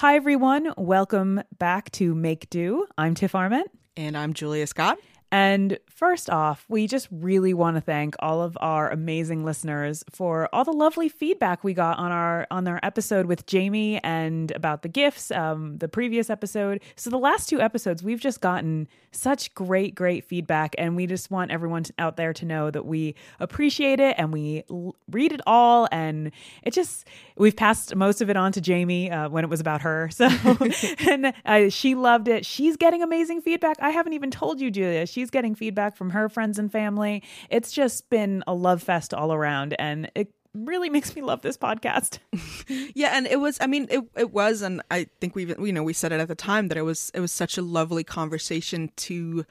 [0.00, 0.72] Hi, everyone.
[0.78, 2.86] Welcome back to Make Do.
[2.96, 3.70] I'm Tiff Arment.
[3.98, 4.96] And I'm Julia Scott.
[5.32, 10.48] And first off, we just really want to thank all of our amazing listeners for
[10.52, 14.82] all the lovely feedback we got on our on our episode with Jamie and about
[14.82, 16.82] the gifts, um, the previous episode.
[16.96, 21.30] So the last two episodes, we've just gotten such great, great feedback, and we just
[21.30, 25.40] want everyone out there to know that we appreciate it and we l- read it
[25.46, 25.86] all.
[25.92, 26.32] And
[26.64, 27.06] it just
[27.36, 30.10] we've passed most of it on to Jamie uh, when it was about her.
[30.20, 30.28] So
[31.10, 32.44] and uh, she loved it.
[32.44, 33.78] She's getting amazing feedback.
[33.80, 35.06] I haven't even told you, Julia.
[35.06, 37.22] She she's getting feedback from her friends and family.
[37.50, 41.58] It's just been a love fest all around, and it really makes me love this
[41.58, 42.18] podcast.
[42.94, 45.82] yeah, and it was I mean it it was and I think we you know
[45.82, 48.90] we said it at the time that it was it was such a lovely conversation
[48.96, 49.44] to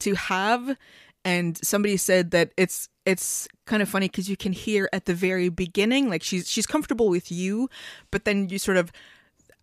[0.00, 0.76] to have
[1.24, 5.14] and somebody said that it's it's kind of funny cuz you can hear at the
[5.14, 7.68] very beginning like she's she's comfortable with you
[8.10, 8.90] but then you sort of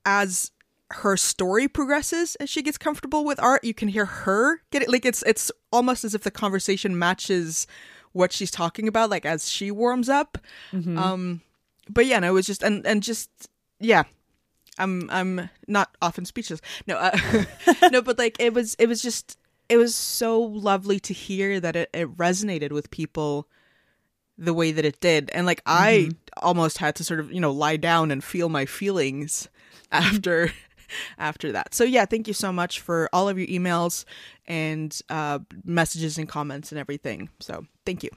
[0.06, 0.52] as
[0.96, 4.90] her story progresses as she gets comfortable with art you can hear her get it
[4.90, 7.68] like it's it's almost as if the conversation matches
[8.14, 10.38] what she's talking about like as she warms up
[10.72, 10.98] mm-hmm.
[10.98, 11.42] um
[11.90, 13.30] but yeah no it was just and and just
[13.80, 14.04] yeah
[14.78, 17.18] i'm i'm not often speechless no uh,
[17.92, 19.38] no but like it was it was just
[19.70, 23.48] it was so lovely to hear that it, it resonated with people
[24.38, 26.10] the way that it did and like mm-hmm.
[26.10, 26.10] i
[26.42, 29.48] almost had to sort of you know lie down and feel my feelings
[29.92, 30.52] after
[31.18, 31.74] after that.
[31.74, 34.06] So yeah, thank you so much for all of your emails
[34.48, 37.30] and uh, messages and comments and everything.
[37.40, 38.10] So thank you.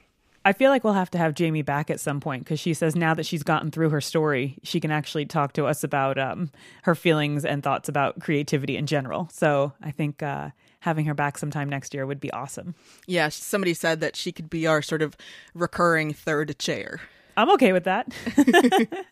[0.46, 2.94] I feel like we'll have to have Jamie back at some point because she says
[2.94, 6.50] now that she's gotten through her story, she can actually talk to us about um,
[6.82, 9.28] her feelings and thoughts about creativity in general.
[9.32, 10.50] So I think uh,
[10.80, 12.74] having her back sometime next year would be awesome.
[13.06, 15.16] Yeah, somebody said that she could be our sort of
[15.54, 17.00] recurring third chair.
[17.38, 18.12] I'm okay with that.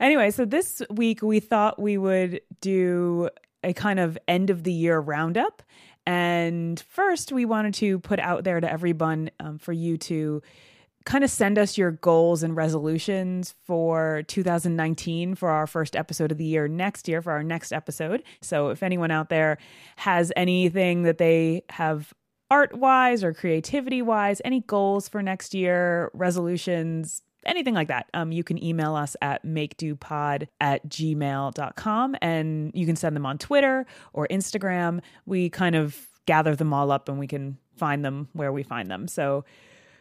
[0.00, 3.30] Anyway, so this week we thought we would do
[3.62, 5.62] a kind of end of the year roundup.
[6.04, 10.42] And first, we wanted to put out there to everyone um, for you to
[11.04, 16.38] kind of send us your goals and resolutions for 2019 for our first episode of
[16.38, 18.22] the year next year for our next episode.
[18.40, 19.58] So if anyone out there
[19.96, 22.12] has anything that they have
[22.50, 28.32] art wise or creativity wise, any goals for next year, resolutions, anything like that, um,
[28.32, 33.86] you can email us at makedopod at gmail.com and you can send them on Twitter
[34.12, 35.00] or Instagram.
[35.26, 38.90] We kind of gather them all up and we can find them where we find
[38.90, 39.08] them.
[39.08, 39.44] So,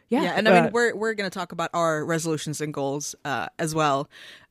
[0.09, 0.23] yeah.
[0.23, 0.33] Yeah.
[0.35, 3.73] And I mean, we're, we're going to talk about our resolutions and goals uh, as
[3.73, 4.09] well.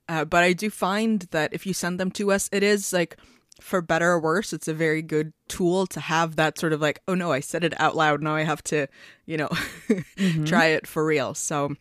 [0.09, 3.17] Uh, but I do find that if you send them to us, it is like,
[3.61, 7.01] for better or worse, it's a very good tool to have that sort of like,
[7.07, 8.23] oh no, I said it out loud.
[8.23, 8.87] Now I have to,
[9.27, 9.49] you know,
[9.89, 10.45] mm-hmm.
[10.45, 11.35] try it for real.
[11.35, 11.77] So,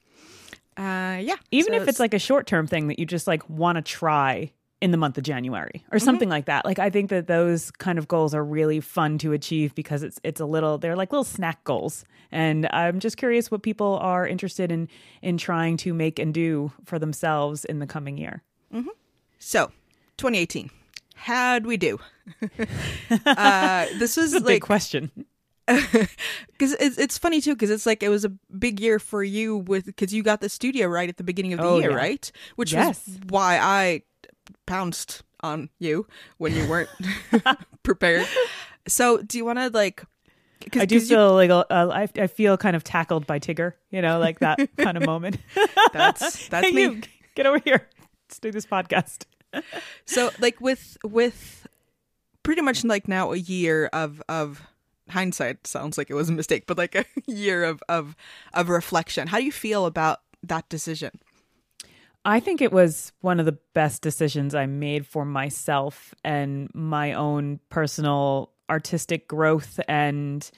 [0.80, 1.36] uh, yeah.
[1.52, 3.76] Even so if it's, it's like a short term thing that you just like want
[3.76, 4.52] to try
[4.82, 6.06] in the month of January or mm-hmm.
[6.06, 6.32] something mm-hmm.
[6.32, 6.64] like that.
[6.64, 10.22] Like I think that those kind of goals are really fun to achieve because it's
[10.24, 12.06] it's a little they're like little snack goals.
[12.32, 14.88] And I'm just curious what people are interested in
[15.22, 18.42] in trying to make and do for themselves in the coming year.
[18.74, 18.90] Mm-hmm.
[19.38, 19.72] So,
[20.18, 20.70] 2018.
[21.16, 22.00] How'd we do?
[23.26, 25.12] uh, this was a like, big question
[26.52, 29.58] because it's, it's funny too because it's like it was a big year for you
[29.58, 31.96] with because you got the studio right at the beginning of the oh, year yeah.
[31.96, 33.06] right which yes.
[33.06, 34.02] was why i
[34.66, 36.08] pounced on you
[36.38, 36.90] when you weren't
[37.84, 38.28] prepared
[38.88, 40.04] so do you want to like
[40.72, 43.76] Cause, I do feel you, like uh, I, I feel kind of tackled by Tigger,
[43.92, 45.38] you know, like that kind of moment.
[45.94, 46.82] that's that's hey, me.
[46.82, 47.02] You,
[47.34, 47.88] get over here.
[48.28, 49.24] Let's do this podcast.
[50.06, 51.66] so, like with with
[52.44, 54.62] pretty much like now a year of of
[55.10, 58.16] hindsight sounds like it was a mistake, but like a year of of
[58.54, 59.28] of reflection.
[59.28, 61.12] How do you feel about that decision?
[62.26, 67.14] I think it was one of the best decisions I made for myself and my
[67.14, 70.50] own personal artistic growth and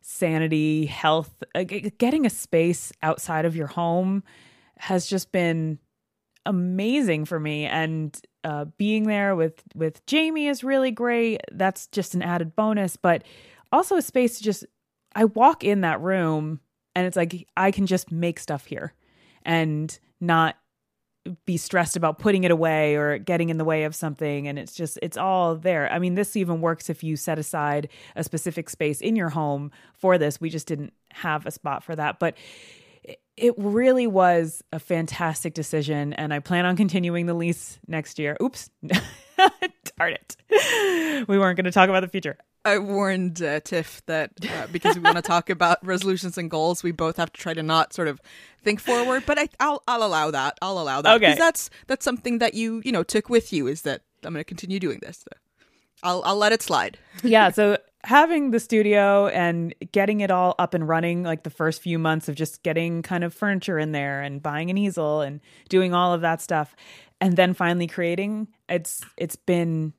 [0.00, 1.42] sanity, health.
[1.98, 4.22] Getting a space outside of your home
[4.78, 5.78] has just been
[6.46, 11.40] amazing for me and uh, being there with with Jamie is really great.
[11.52, 13.22] That's just an added bonus, but
[13.72, 14.64] also a space to just
[15.14, 16.60] I walk in that room
[16.94, 18.94] and it's like I can just make stuff here
[19.44, 20.56] and not
[21.44, 24.74] be stressed about putting it away or getting in the way of something and it's
[24.74, 25.90] just it's all there.
[25.92, 29.70] I mean this even works if you set aside a specific space in your home
[29.92, 30.40] for this.
[30.40, 32.36] We just didn't have a spot for that, but
[33.36, 38.36] it really was a fantastic decision and I plan on continuing the lease next year.
[38.42, 38.70] Oops.
[39.98, 40.36] Darn it.
[41.28, 42.38] We weren't going to talk about the future.
[42.68, 46.82] I warned uh, Tiff that uh, because we want to talk about resolutions and goals,
[46.82, 48.20] we both have to try to not sort of
[48.62, 49.24] think forward.
[49.26, 50.58] But I, will I'll allow that.
[50.62, 51.26] I'll allow that okay.
[51.26, 54.44] because that's that's something that you you know took with you is that I'm gonna
[54.44, 55.24] continue doing this.
[56.02, 56.98] I'll I'll let it slide.
[57.22, 57.50] yeah.
[57.50, 61.98] So having the studio and getting it all up and running, like the first few
[61.98, 65.94] months of just getting kind of furniture in there and buying an easel and doing
[65.94, 66.76] all of that stuff,
[67.20, 69.92] and then finally creating, it's it's been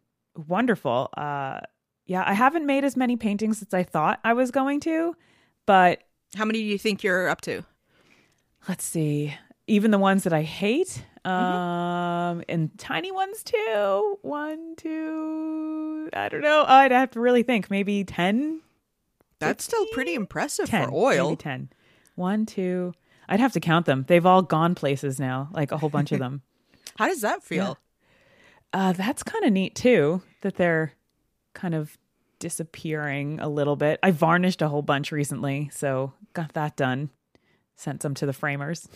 [0.48, 1.10] wonderful.
[1.18, 1.62] Uh,
[2.10, 5.16] yeah, I haven't made as many paintings as I thought I was going to,
[5.68, 6.02] but
[6.36, 7.64] how many do you think you're up to?
[8.68, 9.36] Let's see.
[9.68, 11.30] Even the ones that I hate, mm-hmm.
[11.32, 14.18] um, and tiny ones too.
[14.24, 16.10] One, two.
[16.12, 16.66] I don't know.
[16.68, 17.70] I'd have to really think.
[17.70, 18.62] Maybe ten.
[19.38, 19.70] That's 15?
[19.70, 21.30] still pretty impressive 10, for oil.
[21.30, 21.70] Maybe ten.
[22.16, 22.94] One, two.
[23.28, 24.06] I'd have to count them.
[24.08, 26.42] They've all gone places now, like a whole bunch of them.
[26.98, 27.78] How does that feel?
[28.74, 28.90] Yeah.
[28.90, 30.24] Uh, that's kind of neat too.
[30.42, 30.94] That they're
[31.54, 31.98] kind of
[32.40, 34.00] disappearing a little bit.
[34.02, 37.10] I varnished a whole bunch recently, so got that done.
[37.76, 38.90] Sent some to the framers.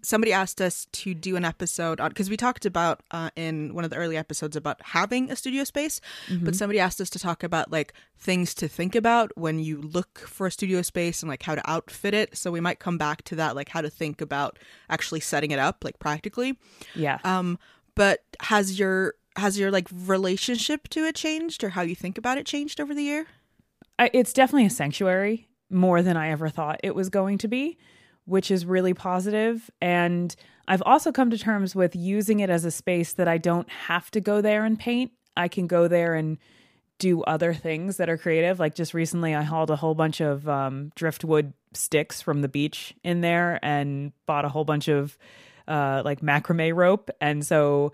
[0.00, 3.84] Somebody asked us to do an episode on because we talked about uh, in one
[3.84, 6.42] of the early episodes about having a studio space, mm-hmm.
[6.42, 10.18] but somebody asked us to talk about like things to think about when you look
[10.20, 12.34] for a studio space and like how to outfit it.
[12.34, 14.58] So we might come back to that, like how to think about
[14.88, 16.58] actually setting it up, like practically.
[16.94, 17.18] Yeah.
[17.24, 17.58] Um,
[17.94, 22.38] but has your has your like relationship to it changed or how you think about
[22.38, 23.26] it changed over the year?
[23.98, 27.78] I, it's definitely a sanctuary more than I ever thought it was going to be,
[28.24, 29.70] which is really positive.
[29.80, 30.34] And
[30.68, 34.10] I've also come to terms with using it as a space that I don't have
[34.12, 35.12] to go there and paint.
[35.36, 36.38] I can go there and
[36.98, 38.60] do other things that are creative.
[38.60, 42.94] Like just recently, I hauled a whole bunch of um, driftwood sticks from the beach
[43.02, 45.18] in there and bought a whole bunch of
[45.66, 47.10] uh, like macrame rope.
[47.20, 47.92] And so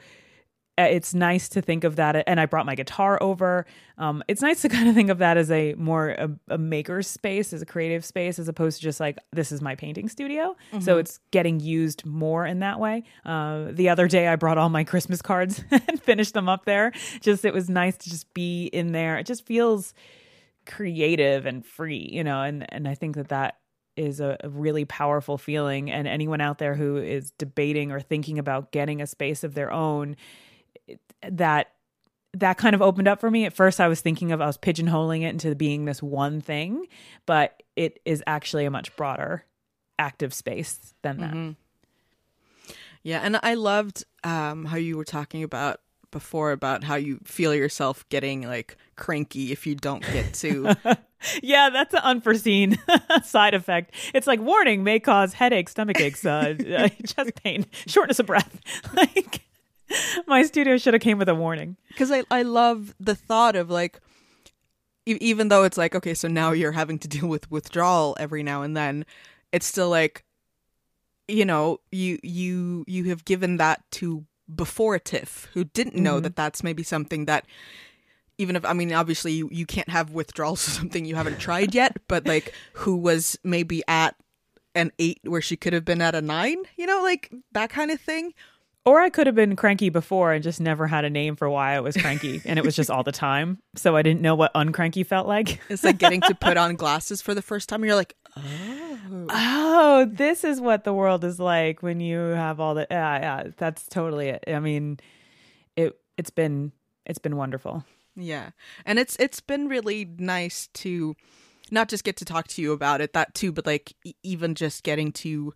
[0.86, 3.66] it's nice to think of that and i brought my guitar over.
[3.96, 7.02] Um, it's nice to kind of think of that as a more a, a maker
[7.02, 10.56] space as a creative space as opposed to just like this is my painting studio.
[10.72, 10.80] Mm-hmm.
[10.80, 13.04] so it's getting used more in that way.
[13.25, 16.92] Uh, the other day i brought all my christmas cards and finished them up there.
[17.20, 19.19] Just it was nice to just be in there.
[19.19, 19.94] It just feels
[20.66, 23.56] creative and free you know and and i think that that
[23.98, 25.90] is a, a, really powerful feeling.
[25.90, 29.72] And anyone out there who is debating or thinking about getting a space of their
[29.72, 30.16] own
[31.29, 31.73] that
[32.35, 33.46] that kind of opened up for me.
[33.46, 36.87] At first, I was thinking of I was pigeonholing it into being this one thing,
[37.26, 39.44] but it is actually a much broader
[39.99, 41.32] active space than that.
[41.32, 41.50] Mm-hmm.
[43.02, 45.81] Yeah, and I loved um, how you were talking about
[46.11, 50.75] before about how you feel yourself getting like cranky if you don't get to.
[51.43, 52.79] yeah, that's an unforeseen
[53.25, 53.94] side effect.
[54.14, 56.55] It's like warning may cause headache, stomach aches, uh,
[57.06, 58.61] chest pain, shortness of breath.
[58.94, 59.43] like
[60.26, 63.70] my studio should have came with a warning because I, I love the thought of
[63.70, 64.00] like
[65.06, 68.43] e- even though it's like okay so now you're having to deal with withdrawal every
[68.43, 69.05] now and then
[69.52, 70.25] it's still like
[71.26, 74.25] you know you you you have given that to
[74.55, 76.23] before tiff who didn't know mm-hmm.
[76.23, 77.44] that that's maybe something that
[78.38, 81.75] even if i mean obviously you, you can't have withdrawals or something you haven't tried
[81.75, 84.17] yet but like who was maybe at
[84.75, 87.91] an eight where she could have been at a nine you know like that kind
[87.91, 88.32] of thing
[88.84, 91.75] or I could have been cranky before and just never had a name for why
[91.75, 92.40] I was cranky.
[92.44, 93.58] and it was just all the time.
[93.76, 95.60] So I didn't know what uncranky felt like.
[95.69, 97.82] It's like getting to put on glasses for the first time.
[97.82, 98.98] And you're like, oh.
[99.30, 102.86] Oh, this is what the world is like when you have all the.
[102.90, 104.44] Yeah, yeah, that's totally it.
[104.46, 104.98] I mean,
[105.76, 106.72] it it's been
[107.06, 107.84] it's been wonderful.
[108.17, 108.50] Yeah.
[108.84, 111.14] And it's it's been really nice to
[111.70, 114.82] not just get to talk to you about it, that too, but like even just
[114.82, 115.55] getting to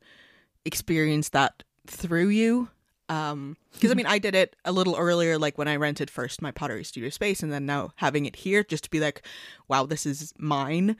[0.65, 2.69] experience that through you
[3.09, 6.41] um because i mean i did it a little earlier like when i rented first
[6.41, 9.23] my pottery studio space and then now having it here just to be like
[9.69, 10.97] wow this is mine.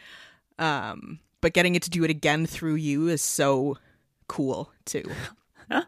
[0.59, 3.77] Um but getting it to do it again through you is so
[4.29, 5.05] cool too.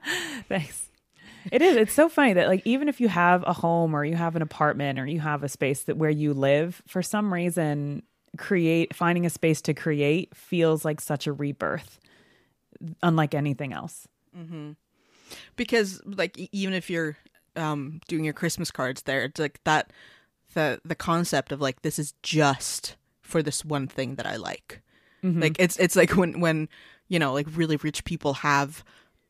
[0.49, 0.91] Thanks.
[1.53, 1.77] It is.
[1.77, 4.43] It's so funny that like even if you have a home or you have an
[4.43, 8.03] apartment or you have a space that where you live for some reason
[8.37, 12.01] create finding a space to create feels like such a rebirth
[13.03, 14.09] unlike anything else.
[14.37, 14.73] Mm-hmm
[15.57, 17.17] because like even if you're
[17.57, 19.93] um doing your christmas cards there it's like that
[20.55, 24.83] the the concept of like this is just for this one thing that i like
[25.23, 25.41] mm-hmm.
[25.41, 26.69] like it's it's like when when
[27.09, 28.85] you know like really rich people have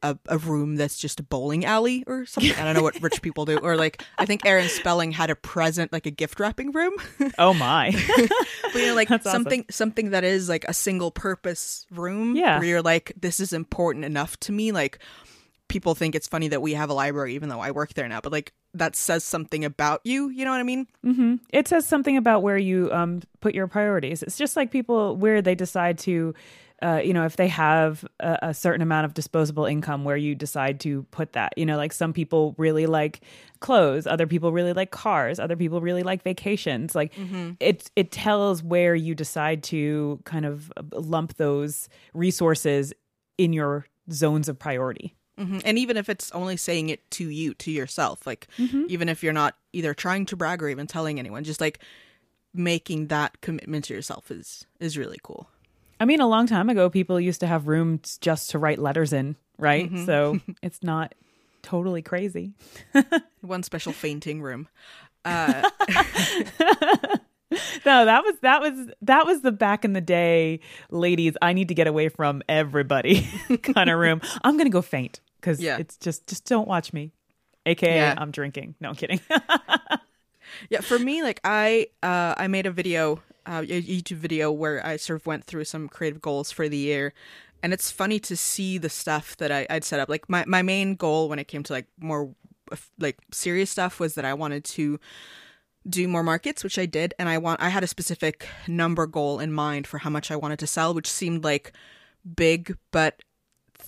[0.04, 2.52] a, a room that's just a bowling alley or something.
[2.52, 3.56] I don't know what rich people do.
[3.56, 6.92] Or like I think Aaron Spelling had a present like a gift wrapping room.
[7.38, 7.90] oh my.
[8.62, 9.72] but you know like that's something awesome.
[9.72, 12.36] something that is like a single purpose room.
[12.36, 12.58] Yeah.
[12.58, 14.72] Where you're like, this is important enough to me.
[14.72, 14.98] Like
[15.74, 18.20] people think it's funny that we have a library even though I work there now,
[18.20, 20.28] but like that says something about you.
[20.28, 20.86] You know what I mean?
[21.04, 21.34] Mm-hmm.
[21.52, 24.22] It says something about where you um, put your priorities.
[24.22, 26.32] It's just like people where they decide to
[26.82, 30.34] uh, you know, if they have a, a certain amount of disposable income where you
[30.34, 31.56] decide to put that.
[31.56, 33.20] You know, like some people really like
[33.60, 36.94] clothes, other people really like cars, other people really like vacations.
[36.94, 37.12] Like
[37.58, 42.92] it it tells where you decide to kind of lump those resources
[43.38, 45.16] in your zones of priority.
[45.38, 45.62] Mhm.
[45.64, 48.84] And even if it's only saying it to you, to yourself, like mm-hmm.
[48.88, 51.80] even if you're not either trying to brag or even telling anyone, just like
[52.52, 55.48] making that commitment to yourself is is really cool.
[56.00, 59.12] I mean, a long time ago, people used to have rooms just to write letters
[59.12, 59.90] in, right?
[59.90, 60.06] Mm-hmm.
[60.06, 61.14] So it's not
[61.62, 62.52] totally crazy.
[63.40, 64.68] One special fainting room.
[65.26, 65.62] Uh,
[67.86, 70.60] no, that was that was that was the back in the day,
[70.90, 71.34] ladies.
[71.40, 73.26] I need to get away from everybody
[73.62, 74.20] kind of room.
[74.42, 75.76] I'm gonna go faint because Yeah.
[75.78, 77.12] it's just just don't watch me.
[77.66, 78.14] AKA, Yeah.
[78.16, 78.74] I'm drinking.
[78.80, 79.20] No, I'm kidding.
[80.70, 84.84] Yeah, for me, like I uh I made a video, uh, a YouTube video where
[84.86, 87.12] I sort of went through some creative goals for the year.
[87.62, 90.08] And it's funny to see the stuff that I, I'd set up.
[90.08, 92.34] Like my, my main goal when it came to like more
[92.98, 95.00] like serious stuff was that I wanted to
[95.88, 99.40] do more markets, which I did, and I want I had a specific number goal
[99.40, 101.72] in mind for how much I wanted to sell, which seemed like
[102.36, 103.22] big but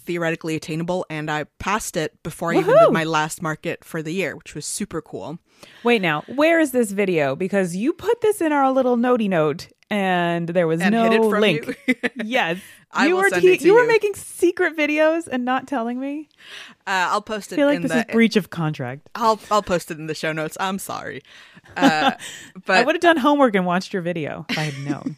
[0.06, 4.12] theoretically attainable, and I passed it before I even did my last market for the
[4.12, 5.38] year, which was super cool.
[5.84, 7.34] Wait, now where is this video?
[7.36, 11.12] Because you put this in our little notey note, and there was And no hid
[11.24, 11.78] it from link.
[11.86, 11.94] you.
[12.24, 12.58] yes,
[12.92, 16.28] I you were te- to you were making secret videos and not telling me.
[16.86, 19.08] Uh, I'll post it I feel like in this the is breach of contract.
[19.14, 20.56] I'll I'll post it in the show notes.
[20.60, 21.22] I'm sorry,
[21.76, 22.12] uh,
[22.68, 25.16] I would have done homework and watched your video if I had known.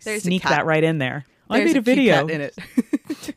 [0.00, 1.24] Sneak that right in there.
[1.50, 2.26] I made a, video.
[2.26, 2.54] in it.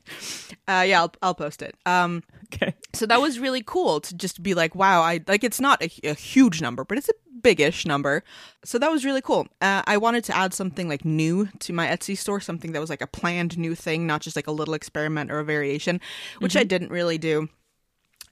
[0.68, 1.76] uh, yeah, I'll I'll post it.
[1.86, 2.24] Um,
[2.54, 2.74] Okay.
[2.94, 5.92] so that was really cool to just be like, wow, I like it's not a,
[6.04, 8.24] a huge number, but it's a big-ish number.
[8.66, 9.48] So that was really cool.
[9.62, 12.90] Uh, I wanted to add something like new to my Etsy store, something that was
[12.90, 16.02] like a planned new thing, not just like a little experiment or a variation,
[16.40, 17.50] which I didn't really do.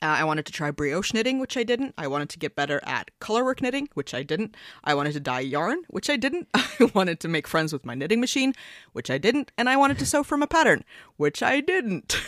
[0.01, 1.95] Uh, I wanted to try brioche knitting, which I didn't.
[1.97, 4.55] I wanted to get better at colorwork knitting, which I didn't.
[4.83, 6.47] I wanted to dye yarn, which I didn't.
[6.53, 8.53] I wanted to make friends with my knitting machine,
[8.93, 9.51] which I didn't.
[9.57, 10.83] And I wanted to sew from a pattern,
[11.15, 12.21] which I didn't.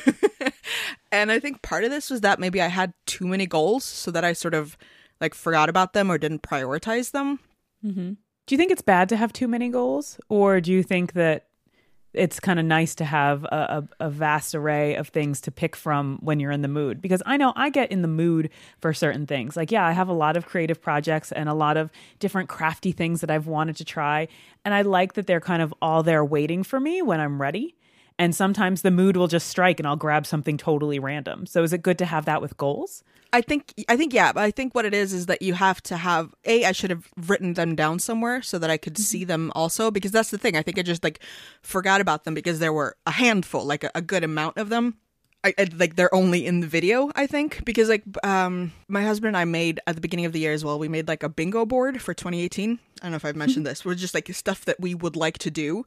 [1.11, 4.09] and I think part of this was that maybe I had too many goals, so
[4.11, 4.75] that I sort of
[5.21, 7.39] like forgot about them or didn't prioritize them.
[8.47, 11.48] Do you think it's bad to have too many goals, or do you think that
[12.13, 15.75] it's kind of nice to have a, a, a vast array of things to pick
[15.75, 17.01] from when you're in the mood?
[17.01, 18.49] Because I know I get in the mood
[18.79, 19.55] for certain things.
[19.55, 22.91] Like, yeah, I have a lot of creative projects and a lot of different crafty
[22.91, 24.27] things that I've wanted to try,
[24.65, 27.75] and I like that they're kind of all there waiting for me when I'm ready.
[28.17, 31.45] And sometimes the mood will just strike, and I'll grab something totally random.
[31.45, 33.03] So, is it good to have that with goals?
[33.31, 35.81] I think I think yeah, but I think what it is is that you have
[35.83, 39.23] to have a I should have written them down somewhere so that I could see
[39.23, 40.55] them also because that's the thing.
[40.55, 41.19] I think I just like
[41.61, 44.97] forgot about them because there were a handful, like a, a good amount of them.
[45.43, 49.29] I, I like they're only in the video, I think, because like um my husband
[49.29, 50.79] and I made at the beginning of the year as well.
[50.79, 52.79] We made like a bingo board for 2018.
[53.01, 53.85] I don't know if I've mentioned this.
[53.85, 55.85] We're just like stuff that we would like to do.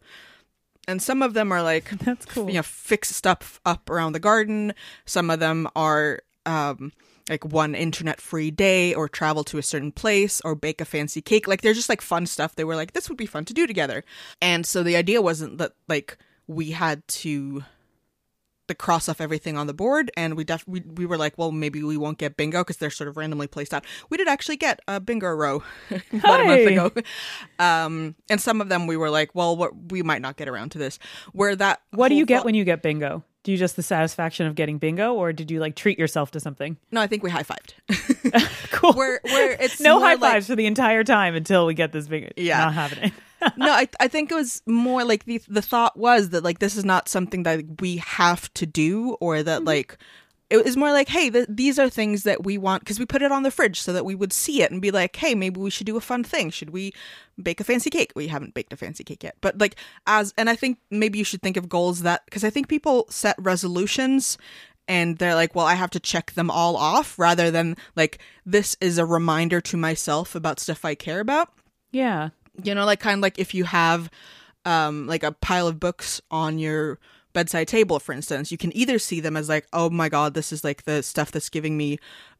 [0.88, 2.48] And some of them are like That's cool.
[2.48, 6.92] you know fix stuff up around the garden some of them are um
[7.28, 11.22] like one internet free day or travel to a certain place or bake a fancy
[11.22, 11.46] cake.
[11.46, 13.66] Like they're just like fun stuff they were like this would be fun to do
[13.66, 14.04] together.
[14.40, 17.64] And so the idea wasn't that like we had to
[18.68, 21.50] the cross off everything on the board and we def- we, we were like well
[21.50, 23.84] maybe we won't get bingo because they're sort of randomly placed out.
[24.08, 25.62] We did actually get a bingo row
[26.12, 26.92] about a month ago.
[27.58, 30.70] Um and some of them we were like well what, we might not get around
[30.70, 30.98] to this.
[31.32, 33.24] Where that What do you get when you get bingo?
[33.44, 36.40] Do you just the satisfaction of getting bingo, or did you like treat yourself to
[36.40, 36.76] something?
[36.90, 37.74] no i think we high-fived
[38.70, 38.92] Cool.
[38.94, 42.08] where where it's no high like- fives for the entire time until we get this
[42.08, 42.30] bingo.
[42.36, 42.58] Yeah.
[42.58, 43.12] not happening.
[43.56, 46.76] no, I, I think it was more like the the thought was that like this
[46.76, 49.66] is not something that we have to do or that mm-hmm.
[49.66, 49.98] like
[50.52, 53.22] it was more like hey th- these are things that we want because we put
[53.22, 55.58] it on the fridge so that we would see it and be like hey maybe
[55.60, 56.50] we should do a fun thing.
[56.50, 56.92] Should we
[57.42, 58.12] bake a fancy cake?
[58.14, 59.36] We haven't baked a fancy cake yet.
[59.40, 62.50] But like as and i think maybe you should think of goals that because i
[62.50, 64.36] think people set resolutions
[64.88, 68.76] and they're like well i have to check them all off rather than like this
[68.80, 71.48] is a reminder to myself about stuff i care about.
[71.92, 72.30] Yeah.
[72.62, 74.10] you know like kind of like if you have
[74.64, 76.98] um like a pile of books on your
[77.32, 80.52] bedside table for instance you can either see them as like oh my god this
[80.52, 81.98] is like the stuff that's giving me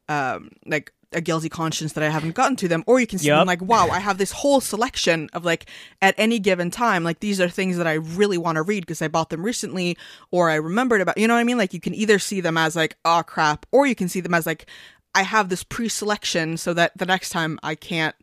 [0.08, 3.28] um like a guilty conscience that I haven't gotten to them or you can see
[3.28, 5.66] them like wow I have this whole selection of like
[6.00, 9.02] at any given time like these are things that I really want to read because
[9.02, 9.98] I bought them recently
[10.30, 12.56] or I remembered about you know what I mean like you can either see them
[12.56, 14.66] as like oh crap or you can see them as like
[15.14, 18.16] I have this pre-selection so that the next time I can't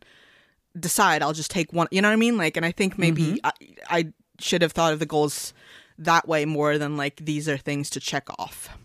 [0.78, 1.88] decide I'll just take one.
[1.90, 2.36] You know what I mean?
[2.36, 3.52] Like, and I think maybe I,
[3.88, 5.52] I should have thought of the goals
[6.00, 8.76] that way more than like these are things to check off.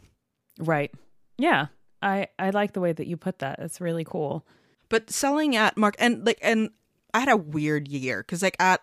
[0.60, 0.94] Right.
[1.38, 1.68] Yeah.
[2.02, 3.60] I I like the way that you put that.
[3.60, 4.46] It's really cool.
[4.90, 6.70] But selling at Mark and like and
[7.14, 8.82] I had a weird year cuz like at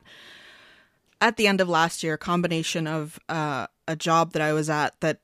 [1.21, 4.69] at the end of last year, a combination of uh, a job that I was
[4.69, 5.21] at that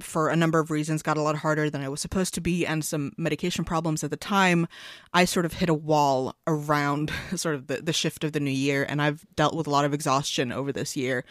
[0.00, 2.66] for a number of reasons got a lot harder than I was supposed to be
[2.66, 4.66] and some medication problems at the time,
[5.12, 8.50] I sort of hit a wall around sort of the, the shift of the new
[8.50, 11.24] year and I've dealt with a lot of exhaustion over this year.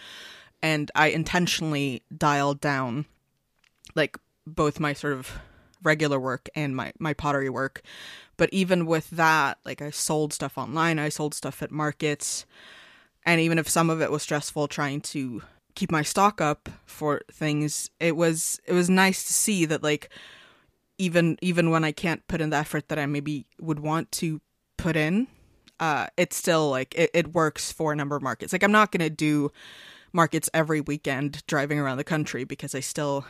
[0.62, 3.06] And I intentionally dialed down
[3.96, 5.40] like both my sort of
[5.84, 7.82] regular work and my, my pottery work.
[8.38, 12.46] But even with that, like I sold stuff online, I sold stuff at markets.
[13.26, 15.42] And even if some of it was stressful trying to
[15.76, 20.10] keep my stock up for things, it was it was nice to see that like
[20.98, 24.42] even even when I can't put in the effort that I maybe would want to
[24.78, 25.28] put in,
[25.80, 28.54] uh, it's still like it, it works for a number of markets.
[28.54, 29.52] Like I'm not gonna do
[30.14, 33.26] markets every weekend driving around the country because I still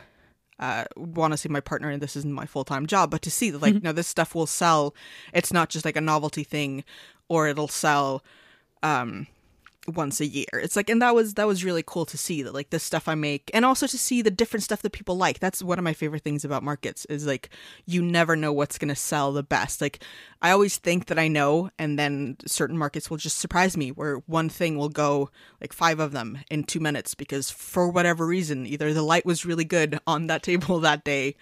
[0.58, 3.50] uh, want to see my partner and this isn't my full-time job but to see
[3.50, 3.86] that like mm-hmm.
[3.86, 4.94] know this stuff will sell
[5.32, 6.84] it's not just like a novelty thing
[7.28, 8.22] or it'll sell
[8.82, 9.26] um
[9.90, 10.46] once a year.
[10.52, 13.08] It's like and that was that was really cool to see that like this stuff
[13.08, 15.38] I make and also to see the different stuff that people like.
[15.38, 17.50] That's one of my favorite things about markets is like
[17.86, 19.80] you never know what's going to sell the best.
[19.80, 20.02] Like
[20.42, 24.16] I always think that I know and then certain markets will just surprise me where
[24.26, 25.30] one thing will go
[25.60, 29.44] like five of them in 2 minutes because for whatever reason either the light was
[29.46, 31.34] really good on that table that day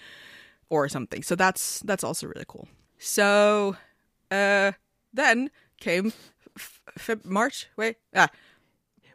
[0.70, 1.22] or something.
[1.22, 2.68] So that's that's also really cool.
[2.98, 3.76] So
[4.30, 4.72] uh
[5.12, 5.50] then
[5.80, 6.12] came
[6.98, 7.68] Feb- March.
[7.76, 8.28] Wait, ah,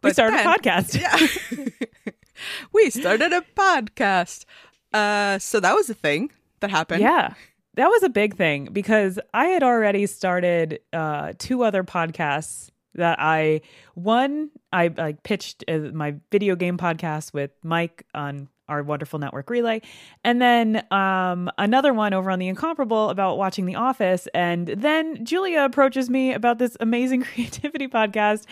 [0.01, 1.00] we started then, a podcast.
[1.00, 2.13] Yeah,
[2.73, 4.45] we started a podcast.
[4.93, 7.01] Uh, so that was a thing that happened.
[7.01, 7.33] Yeah,
[7.75, 13.19] that was a big thing because I had already started uh, two other podcasts that
[13.19, 13.62] I
[13.95, 19.50] one I like pitched uh, my video game podcast with Mike on our wonderful network
[19.50, 19.82] relay.
[20.24, 24.27] And then um, another one over on the incomparable about watching the office.
[24.34, 28.45] And then julia approaches me about this amazing creativity podcast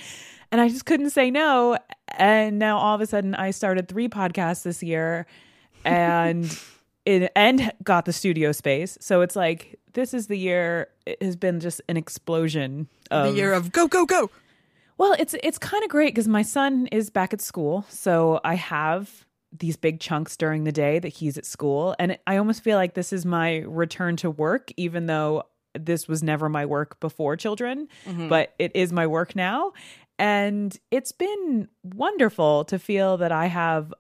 [0.52, 1.78] and i just couldn't say no.
[2.18, 5.26] And now all of a sudden i started three podcasts this year
[5.86, 6.46] and
[7.06, 8.98] it, and got the studio space.
[9.02, 13.38] So it's like this is the year it has been just an explosion of the
[13.38, 14.30] year of go go go!
[14.98, 18.56] Well it's it's kind of great because my son is back at school so i
[18.56, 21.96] have these big chunks during the day that he's at school.
[22.00, 25.44] And I almost feel like this is my return to work, even though
[25.78, 28.28] this was never my work before children, mm-hmm.
[28.28, 29.74] but it is my work now.
[30.20, 33.94] And it's been wonderful to feel that I have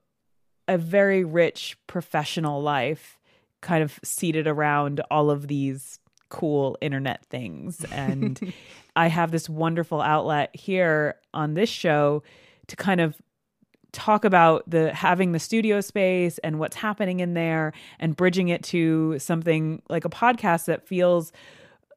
[0.67, 3.19] a very rich professional life
[3.61, 7.85] kind of seated around all of these cool internet things.
[7.91, 8.53] And
[8.95, 12.23] I have this wonderful outlet here on this show
[12.67, 13.15] to kind of
[13.91, 18.63] talk about the having the studio space and what's happening in there and bridging it
[18.63, 21.31] to something like a podcast that feels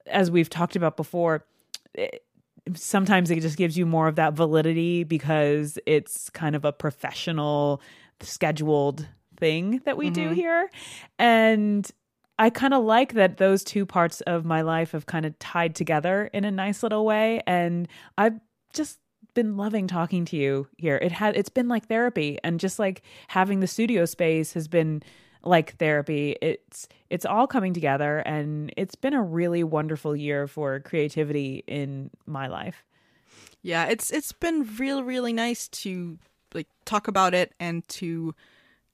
[0.07, 1.45] as we've talked about before
[1.95, 2.25] it,
[2.75, 7.81] sometimes it just gives you more of that validity because it's kind of a professional
[8.21, 10.31] scheduled thing that we mm-hmm.
[10.31, 10.71] do here
[11.19, 11.91] and
[12.37, 15.77] I kind of like that those two parts of my life have kind of tied
[15.77, 17.87] together in a nice little way and
[18.19, 18.41] I've
[18.73, 18.99] just
[19.35, 20.97] been loving talking to you here.
[20.97, 25.03] It had it's been like therapy and just like having the studio space has been
[25.43, 26.37] like therapy.
[26.41, 32.11] It's it's all coming together and it's been a really wonderful year for creativity in
[32.27, 32.85] my life.
[33.63, 36.19] Yeah, it's it's been real really nice to
[36.55, 38.35] like talk about it and to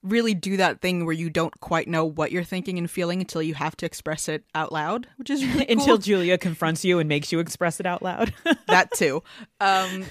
[0.02, 3.42] really do that thing where you don't quite know what you're thinking and feeling until
[3.42, 5.78] you have to express it out loud, which is really cool.
[5.78, 8.32] until Julia confronts you and makes you express it out loud.
[8.66, 9.22] that too.
[9.60, 10.04] Um,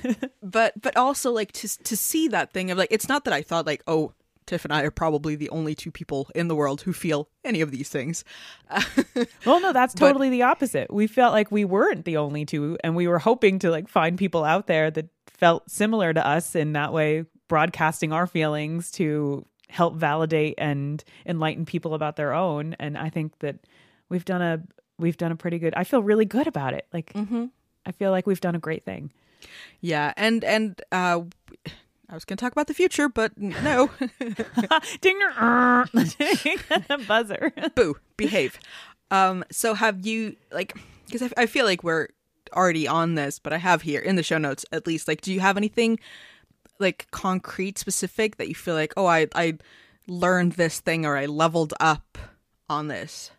[0.44, 3.42] but but also like to to see that thing of like it's not that I
[3.42, 4.14] thought like oh
[4.50, 7.62] Tiff and I are probably the only two people in the world who feel any
[7.62, 8.24] of these things.
[9.46, 10.92] well, no, that's totally but, the opposite.
[10.92, 14.18] We felt like we weren't the only two, and we were hoping to like find
[14.18, 19.46] people out there that felt similar to us in that way, broadcasting our feelings to
[19.70, 23.56] help validate and enlighten people about their own and i think that
[24.10, 24.62] we've done a
[24.98, 27.46] we've done a pretty good i feel really good about it like mm-hmm.
[27.86, 29.12] i feel like we've done a great thing
[29.82, 31.22] yeah and and uh
[32.12, 33.92] I was going to talk about the future, but no.
[35.02, 35.20] Ding
[37.08, 37.54] buzzer.
[37.76, 38.60] Boo, behave.
[39.12, 40.76] Um, so have you like?
[41.06, 42.08] Because I, I feel like we're
[42.54, 45.08] already on this, but I have here in the show notes at least.
[45.08, 46.00] Like, do you have anything
[46.80, 49.58] like concrete specific that you feel like oh i i
[50.08, 52.18] learned this thing or i leveled up
[52.68, 53.32] on this.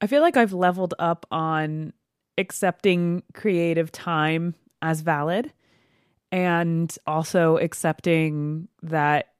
[0.00, 1.92] I feel like i've leveled up on
[2.36, 5.52] accepting creative time as valid
[6.30, 9.32] and also accepting that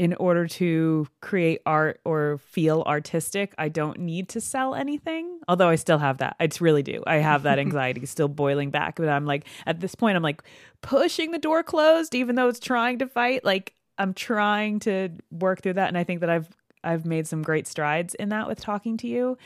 [0.00, 5.40] in order to create art or feel artistic, I don't need to sell anything.
[5.46, 6.36] Although I still have that.
[6.40, 7.02] I really do.
[7.06, 8.96] I have that anxiety still boiling back.
[8.96, 10.42] But I'm like, at this point, I'm like
[10.80, 13.44] pushing the door closed, even though it's trying to fight.
[13.44, 15.88] Like I'm trying to work through that.
[15.88, 16.48] And I think that I've
[16.82, 19.36] I've made some great strides in that with talking to you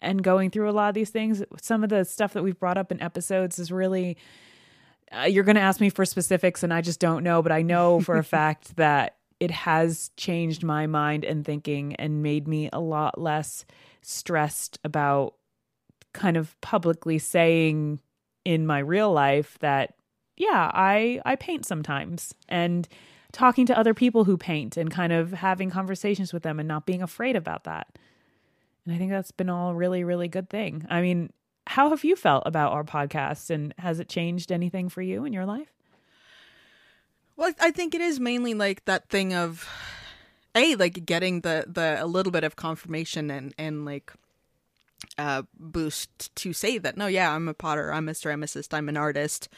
[0.00, 1.42] and going through a lot of these things.
[1.62, 4.18] Some of the stuff that we've brought up in episodes is really
[5.10, 7.62] uh, you're going to ask me for specifics and I just don't know, but I
[7.62, 12.68] know for a fact that it has changed my mind and thinking and made me
[12.72, 13.64] a lot less
[14.00, 15.34] stressed about
[16.12, 17.98] kind of publicly saying
[18.44, 19.94] in my real life that
[20.36, 22.86] yeah, I I paint sometimes and
[23.32, 26.86] talking to other people who paint and kind of having conversations with them and not
[26.86, 27.98] being afraid about that.
[28.86, 30.86] And I think that's been all really really good thing.
[30.88, 31.32] I mean,
[31.66, 35.32] how have you felt about our podcast and has it changed anything for you in
[35.32, 35.72] your life?
[37.36, 39.68] Well, I think it is mainly like that thing of
[40.54, 44.12] a like getting the the a little bit of confirmation and and like
[45.18, 48.96] uh boost to say that no, yeah, I'm a potter, I'm a ceramicist, I'm an
[48.96, 49.48] artist,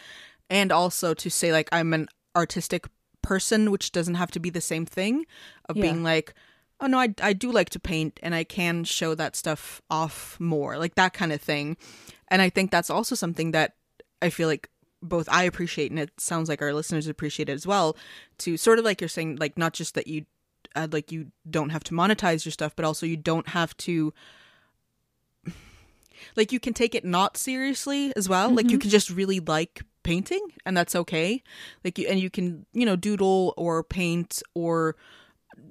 [0.49, 2.87] and also to say like I'm an artistic
[3.23, 5.27] person, which doesn't have to be the same thing
[5.69, 5.83] of Yeah.
[5.83, 6.35] being like.
[6.81, 10.37] Oh no, I, I do like to paint and I can show that stuff off
[10.41, 11.77] more, like that kind of thing.
[12.29, 13.77] And I think that's also something that
[14.21, 14.69] I feel like
[15.09, 17.97] both I appreciate and it sounds like our listeners appreciate it as well.
[18.38, 20.25] To sort of like you're saying, like not just that you,
[20.75, 24.12] uh, like you don't have to monetize your stuff, but also you don't have to,
[26.37, 28.51] like you can take it not seriously as well.
[28.51, 31.43] Like you can just really like painting and that's okay.
[31.83, 34.95] Like you and you can you know doodle or paint or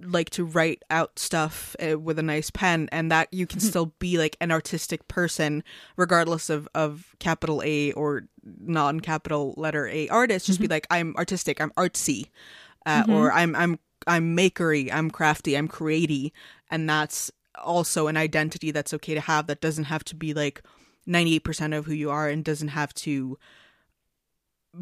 [0.04, 3.94] like to write out stuff uh, with a nice pen and that you can still
[4.00, 5.64] be like an artistic person
[5.98, 10.46] regardless of of capital A or non-capital letter A artist.
[10.46, 11.62] Just be like I'm artistic.
[11.62, 12.30] I'm artsy
[12.86, 14.92] uh, or I'm I'm I'm makery.
[14.92, 15.58] I'm crafty.
[15.58, 16.32] I'm creaty.
[16.70, 17.32] And that's
[17.64, 20.62] also an identity that's okay to have that doesn't have to be like
[21.08, 23.38] 98% of who you are and doesn't have to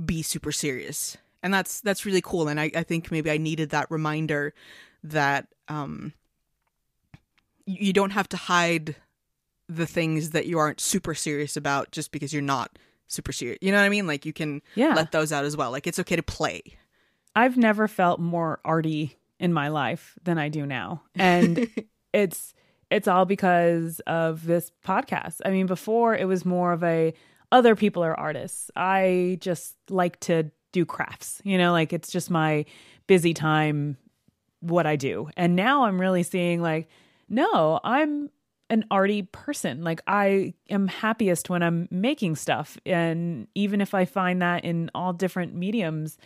[0.05, 1.17] be super serious.
[1.43, 2.47] And that's that's really cool.
[2.47, 4.53] And I, I think maybe i needed that reminder
[5.03, 6.13] that um
[7.65, 8.95] you don't have to hide
[9.69, 13.71] the things that you aren't super serious about just because you're not super serious you
[13.71, 14.93] know what i mean like you can Yeah.
[14.95, 16.61] let those out as well like it's okay to play
[17.33, 21.03] I've never felt more arty in my life than I do now.
[21.15, 21.65] And
[22.13, 22.53] it's
[22.89, 25.37] it's all because of this podcast.
[25.45, 27.13] I mean, before it was more of a
[27.49, 28.69] other people are artists.
[28.75, 31.41] I just like to do crafts.
[31.45, 32.65] You know, like it's just my
[33.07, 33.95] busy time
[34.61, 35.29] what I do.
[35.35, 36.87] And now I'm really seeing like
[37.29, 38.29] no, I'm
[38.69, 39.83] an arty person.
[39.83, 44.89] Like I am happiest when I'm making stuff and even if I find that in
[44.95, 46.17] all different mediums,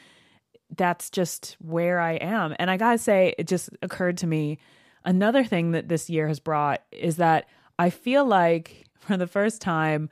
[0.76, 2.56] that's just where I am.
[2.60, 4.60] And I gotta say, it just occurred to me
[5.06, 7.48] another thing that this year has brought is that
[7.80, 10.10] I feel like for the first time,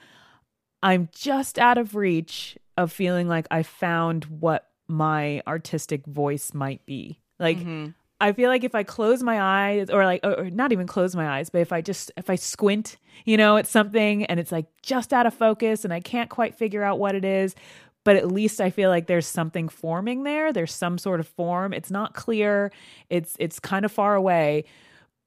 [0.82, 6.86] I'm just out of reach of feeling like I found what my artistic voice might
[6.86, 7.20] be.
[7.40, 7.90] Like, mm-hmm.
[8.22, 11.28] I feel like if I close my eyes, or like, or not even close my
[11.28, 14.66] eyes, but if I just, if I squint, you know, at something and it's like
[14.82, 17.56] just out of focus and I can't quite figure out what it is,
[18.04, 20.52] but at least I feel like there's something forming there.
[20.54, 21.74] There's some sort of form.
[21.74, 22.72] It's not clear.
[23.10, 24.66] It's it's kind of far away,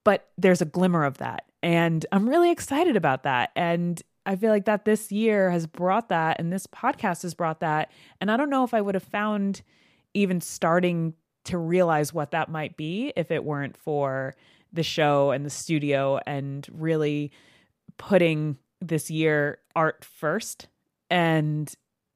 [0.05, 1.45] but there's a glimmer of that.
[1.63, 3.51] And I'm really excited about that.
[3.57, 7.61] And I feel like that this year has brought that and this podcast has brought
[7.61, 7.91] that.
[8.21, 9.63] And I don't know if I would have found
[10.15, 11.15] even starting
[11.47, 14.35] to realize what that might be if it weren't for
[14.73, 17.33] the show and the studio and really
[17.99, 20.69] putting this year art first.
[21.11, 21.73] And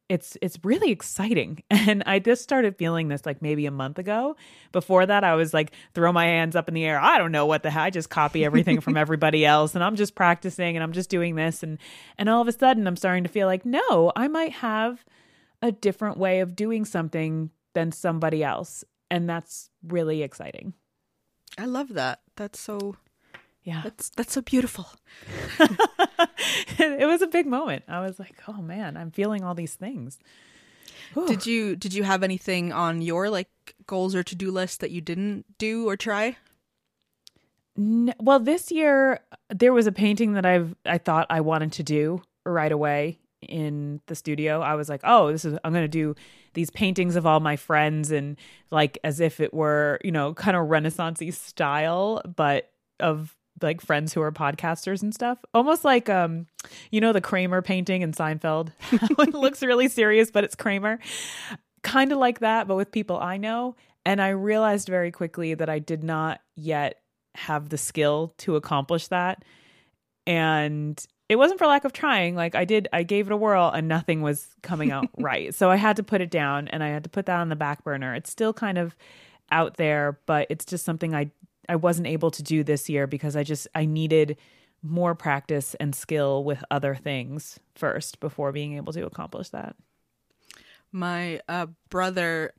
[0.08, 1.62] it's it's really exciting.
[1.70, 4.36] And i just started feeling this like maybe a month ago.
[4.72, 7.00] Before that i was like throw my hands up in the air.
[7.00, 9.96] I don't know what the hell i just copy everything from everybody else and i'm
[9.96, 11.62] just practicing and i'm just doing this.
[11.62, 11.78] And
[12.18, 15.04] and all of a sudden i'm starting to feel like no i might have
[15.62, 20.74] a different way of doing something than somebody else and that's really exciting.
[21.58, 22.20] I love that.
[22.36, 22.96] That's so
[23.62, 23.80] yeah.
[23.82, 24.86] that's that's so beautiful.
[26.78, 27.84] It was a big moment.
[27.88, 30.18] I was like oh man i'm feeling all these things.
[31.14, 31.26] Whew.
[31.26, 33.48] did you did you have anything on your like
[33.86, 36.36] goals or to-do list that you didn't do or try?
[37.76, 41.82] N- well, this year there was a painting that I've I thought I wanted to
[41.82, 44.60] do right away in the studio.
[44.60, 46.14] I was like, "Oh, this is I'm going to do
[46.54, 48.36] these paintings of all my friends and
[48.70, 54.12] like as if it were, you know, kind of renaissancey style, but of like friends
[54.14, 55.38] who are podcasters and stuff.
[55.54, 56.46] Almost like um
[56.90, 58.72] you know the Kramer painting in Seinfeld.
[58.92, 60.98] it looks really serious, but it's Kramer.
[61.82, 63.76] kind of like that, but with people I know.
[64.04, 67.00] And I realized very quickly that I did not yet
[67.34, 69.44] have the skill to accomplish that.
[70.26, 72.34] And it wasn't for lack of trying.
[72.34, 75.54] Like I did, I gave it a whirl and nothing was coming out right.
[75.54, 77.56] So I had to put it down and I had to put that on the
[77.56, 78.16] back burner.
[78.16, 78.96] It's still kind of
[79.52, 81.30] out there, but it's just something I
[81.68, 84.38] I wasn't able to do this year because I just I needed
[84.82, 89.76] more practice and skill with other things first before being able to accomplish that.
[90.90, 92.54] My uh, brother,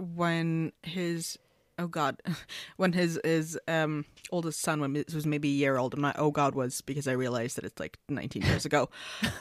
[0.00, 1.38] when his
[1.78, 2.20] oh god,
[2.76, 4.80] when his his um oldest son
[5.12, 7.80] was maybe a year old, and my oh god was because I realized that it's
[7.80, 8.88] like 19 years ago.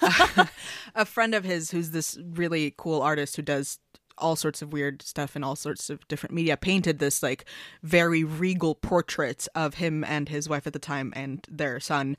[0.95, 3.79] a friend of his who's this really cool artist who does
[4.17, 7.45] all sorts of weird stuff in all sorts of different media painted this like
[7.81, 12.15] very regal portrait of him and his wife at the time and their son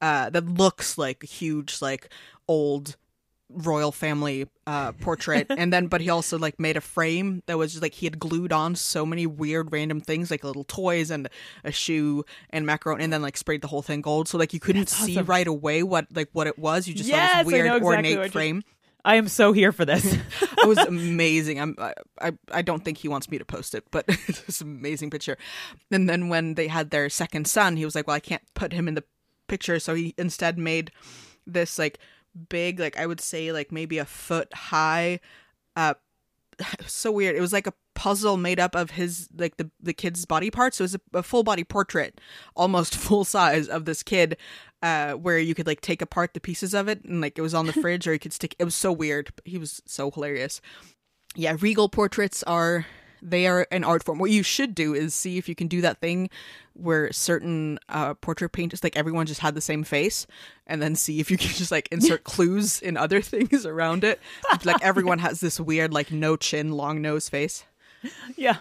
[0.00, 2.08] uh, that looks like a huge like
[2.46, 2.96] old
[3.54, 7.72] royal family uh, portrait and then but he also like made a frame that was
[7.72, 11.28] just like he had glued on so many weird random things like little toys and
[11.64, 14.60] a shoe and macaroni and then like sprayed the whole thing gold so like you
[14.60, 15.26] couldn't That's see awesome.
[15.26, 17.86] right away what like what it was you just Yes, saw this weird exactly
[18.16, 18.62] ornate frame
[19.04, 20.04] I am so here for this.
[20.40, 21.60] it was amazing.
[21.60, 24.60] I'm I, I I don't think he wants me to post it, but it was
[24.60, 25.36] an amazing picture.
[25.90, 28.72] And then when they had their second son, he was like, "Well, I can't put
[28.72, 29.02] him in the
[29.48, 30.92] picture," so he instead made
[31.48, 31.98] this like
[32.48, 35.20] big, like I would say, like maybe a foot high.
[35.76, 35.94] Uh,
[36.86, 37.36] so weird.
[37.36, 40.78] It was like a puzzle made up of his like the the kid's body parts.
[40.78, 42.20] So it was a, a full body portrait,
[42.54, 44.36] almost full size of this kid,
[44.82, 47.54] uh, where you could like take apart the pieces of it and like it was
[47.54, 48.54] on the fridge, or you could stick.
[48.58, 49.30] It was so weird.
[49.44, 50.60] He was so hilarious.
[51.34, 52.86] Yeah, regal portraits are
[53.22, 54.18] they are an art form.
[54.18, 56.28] What you should do is see if you can do that thing
[56.74, 60.26] where certain uh, portrait painters, like everyone just had the same face,
[60.66, 64.20] and then see if you can just like insert clues in other things around it.
[64.64, 67.64] Like everyone has this weird, like no chin, long nose face.
[68.36, 68.58] yeah.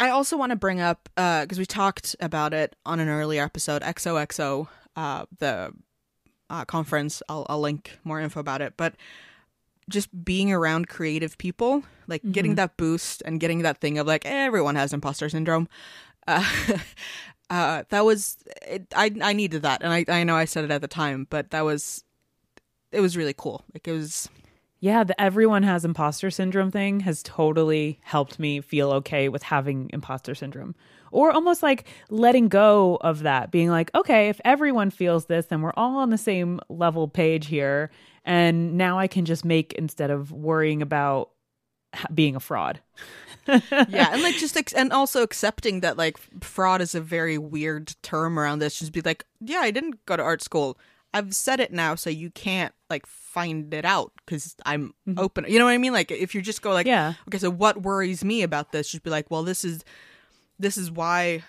[0.00, 3.82] I also want to bring up because we talked about it on an earlier episode,
[3.82, 5.72] XOXO, uh, the
[6.50, 7.22] uh, conference.
[7.28, 8.94] I'll, I'll link more info about it, but
[9.88, 14.24] just being around creative people, like getting that boost and getting that thing of like
[14.26, 15.68] everyone has imposter syndrome.
[16.26, 16.44] Uh,
[17.50, 20.70] uh, that was it, I I needed that, and I I know I said it
[20.70, 22.04] at the time, but that was
[22.92, 23.64] it was really cool.
[23.74, 24.28] Like it was
[24.84, 29.88] Yeah, the everyone has imposter syndrome thing has totally helped me feel okay with having
[29.94, 30.74] imposter syndrome.
[31.10, 35.62] Or almost like letting go of that, being like, okay, if everyone feels this, then
[35.62, 37.90] we're all on the same level page here.
[38.26, 41.30] And now I can just make instead of worrying about
[42.12, 42.78] being a fraud.
[43.48, 47.94] yeah, and like just ex- and also accepting that like fraud is a very weird
[48.02, 48.78] term around this.
[48.78, 50.78] Just be like, yeah, I didn't go to art school.
[51.14, 55.46] I've said it now, so you can't like find it out because I'm open.
[55.48, 55.92] You know what I mean?
[55.94, 57.14] Like if you just go like, Yeah.
[57.28, 58.90] okay, so what worries me about this?
[58.90, 59.84] Just be like, well, this is
[60.58, 61.42] this is why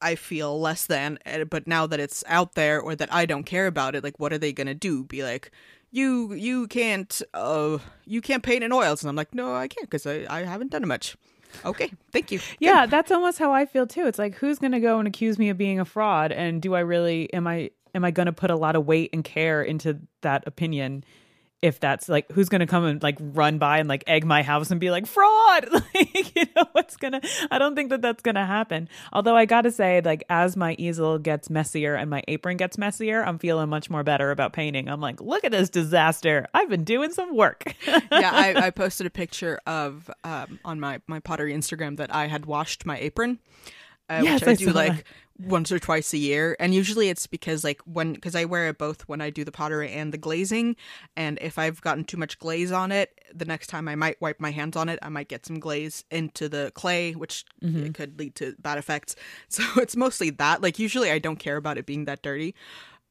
[0.00, 1.18] I feel less than.
[1.24, 4.18] eh, But now that it's out there, or that I don't care about it, like
[4.18, 5.04] what are they gonna do?
[5.04, 5.50] Be like.
[5.94, 9.90] You you can't uh you can't paint in oils and I'm like no I can't
[9.90, 11.18] because I, I haven't done it much.
[11.66, 12.40] Okay, thank you.
[12.60, 14.06] Yeah, that's almost how I feel too.
[14.06, 16.74] It's like who's going to go and accuse me of being a fraud and do
[16.74, 19.62] I really am I am I going to put a lot of weight and care
[19.62, 21.04] into that opinion
[21.62, 24.42] if that's like who's going to come and like run by and like egg my
[24.42, 28.02] house and be like fraud like you know what's going to I don't think that
[28.02, 28.88] that's going to happen.
[29.12, 32.76] Although I got to say like as my easel gets messier and my apron gets
[32.76, 34.88] messier, I'm feeling much more better about painting.
[34.88, 36.48] I'm like, look at this disaster.
[36.52, 37.74] I've been doing some work.
[37.86, 42.26] yeah, I, I posted a picture of um, on my my pottery Instagram that I
[42.26, 43.38] had washed my apron,
[44.18, 45.04] uh, Yes, which I, I do like that.
[45.50, 48.78] once or twice a year, and usually it's because like when because I wear it
[48.78, 50.76] both when I do the pottery and the glazing,
[51.16, 54.40] and if I've gotten too much glaze on it, the next time I might wipe
[54.40, 57.86] my hands on it, I might get some glaze into the clay, which Mm-hmm.
[57.86, 59.14] it could lead to bad effects.
[59.48, 60.62] So it's mostly that.
[60.62, 62.54] Like usually I don't care about it being that dirty.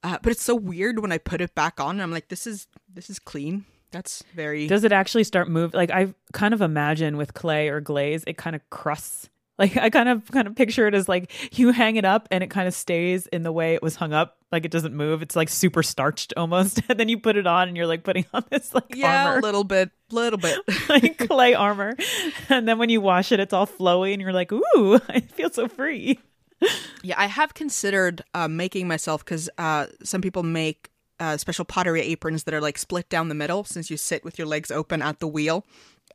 [0.03, 2.45] Uh, but it's so weird when I put it back on and I'm like, this
[2.47, 3.65] is this is clean.
[3.91, 5.73] That's very Does it actually start move?
[5.73, 9.29] Like I kind of imagine with clay or glaze, it kind of crusts.
[9.61, 12.43] Like I kind of kind of picture it as like you hang it up and
[12.43, 14.37] it kind of stays in the way it was hung up.
[14.51, 15.21] Like it doesn't move.
[15.21, 16.81] It's like super starched almost.
[16.89, 19.37] And then you put it on and you're like putting on this like yeah, armor,
[19.37, 20.57] a little bit, little bit.
[20.89, 21.93] like clay armor.
[22.49, 25.51] And then when you wash it, it's all flowy and you're like, ooh, I feel
[25.51, 26.17] so free.
[27.03, 32.01] yeah, I have considered uh, making myself because uh, some people make uh, special pottery
[32.01, 35.03] aprons that are like split down the middle, since you sit with your legs open
[35.03, 35.63] at the wheel.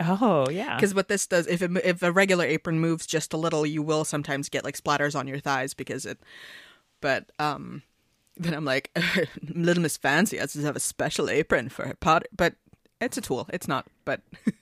[0.01, 0.77] Oh yeah.
[0.77, 3.83] Because what this does, if it, if a regular apron moves just a little, you
[3.83, 6.19] will sometimes get like splatters on your thighs because it.
[7.01, 7.83] But um,
[8.37, 8.91] then I'm like,
[9.43, 12.55] Little Miss Fancy has to have a special apron for her pot, but
[13.01, 13.49] it's a tool.
[13.53, 14.21] It's not, but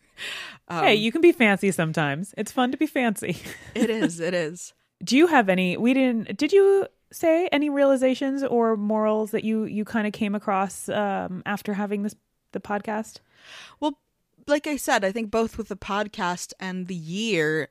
[0.71, 2.35] hey, you can be fancy sometimes.
[2.37, 3.37] It's fun to be fancy.
[3.75, 4.21] it is.
[4.21, 4.73] It is.
[5.03, 5.77] Do you have any?
[5.77, 6.37] We didn't.
[6.37, 11.43] Did you say any realizations or morals that you you kind of came across um,
[11.47, 12.15] after having this
[12.53, 13.19] the podcast?
[13.81, 13.99] Well,
[14.47, 17.69] like I said, I think both with the podcast and the year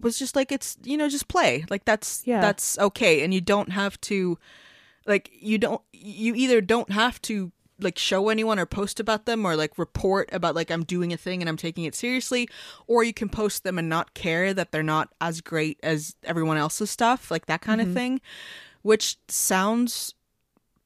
[0.00, 1.64] was just like it's you know just play.
[1.70, 2.40] Like that's Yeah.
[2.40, 3.22] that's okay.
[3.22, 4.38] And you don't have to
[5.06, 9.44] like you don't you either don't have to like show anyone or post about them
[9.44, 12.48] or like report about like I'm doing a thing and I'm taking it seriously
[12.86, 16.56] or you can post them and not care that they're not as great as everyone
[16.56, 17.94] else's stuff like that kind of mm-hmm.
[17.94, 18.20] thing
[18.82, 20.14] which sounds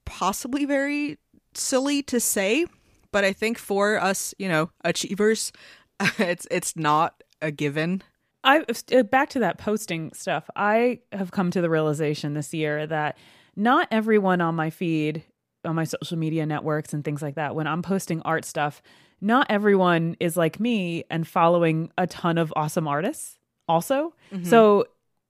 [0.04, 1.18] possibly very
[1.54, 2.66] silly to say
[3.14, 5.52] but I think for us you know achievers
[6.18, 8.02] it's it's not a given
[8.44, 10.50] I uh, back to that posting stuff.
[10.54, 13.16] I have come to the realization this year that
[13.56, 15.24] not everyone on my feed,
[15.64, 18.82] on my social media networks and things like that, when I'm posting art stuff,
[19.20, 24.12] not everyone is like me and following a ton of awesome artists also.
[24.44, 24.88] So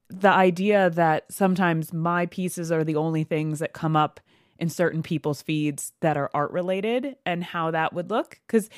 [0.09, 4.19] the idea that sometimes my pieces are the only things that come up
[4.59, 8.69] in certain people's feeds that are art related and how that would look cuz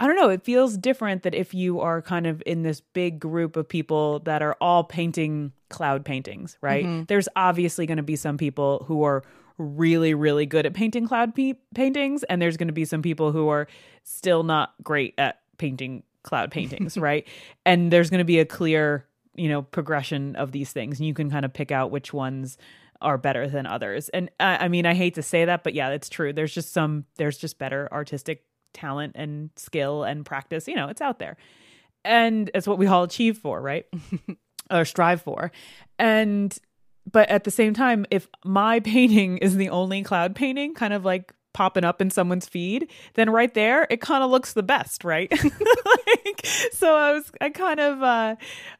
[0.00, 3.18] I don't know, it feels different that if you are kind of in this big
[3.18, 6.84] group of people that are all painting cloud paintings, right?
[6.84, 7.04] Mm-hmm.
[7.08, 9.24] There's obviously going to be some people who are
[9.58, 13.32] really really good at painting cloud pe- paintings and there's going to be some people
[13.32, 13.66] who are
[14.04, 17.26] still not great at painting cloud paintings, right?
[17.66, 19.04] And there's going to be a clear,
[19.34, 22.56] you know, progression of these things and you can kind of pick out which ones
[23.00, 24.08] are better than others.
[24.10, 26.32] And I, I mean, I hate to say that, but yeah, it's true.
[26.32, 30.68] There's just some there's just better artistic talent and skill and practice.
[30.68, 31.36] You know, it's out there.
[32.04, 33.86] And it's what we all achieve for, right?
[34.70, 35.52] or strive for.
[35.98, 36.56] And
[37.10, 41.04] but at the same time, if my painting is the only cloud painting, kind of
[41.04, 45.02] like popping up in someone's feed, then right there it kind of looks the best,
[45.02, 45.28] right?
[45.42, 48.36] like, so I was I kind of uh